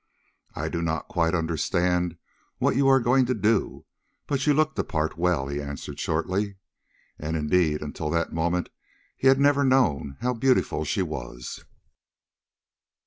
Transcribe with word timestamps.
"I 0.55 0.67
do 0.67 0.81
not 0.81 1.09
quite 1.09 1.35
understand 1.35 2.17
what 2.57 2.75
you 2.75 2.87
are 2.87 2.99
going 2.99 3.27
to 3.27 3.35
do, 3.35 3.85
but 4.25 4.47
you 4.47 4.53
look 4.55 4.73
the 4.73 4.83
part 4.83 5.15
well," 5.15 5.47
he 5.47 5.61
answered 5.61 5.99
shortly. 5.99 6.55
And, 7.19 7.37
indeed, 7.37 7.83
until 7.83 8.09
that 8.09 8.33
moment 8.33 8.69
he 9.15 9.27
had 9.27 9.39
never 9.39 9.63
known 9.63 10.17
how 10.21 10.33
beautiful 10.33 10.85
she 10.85 11.03
was. 11.03 11.63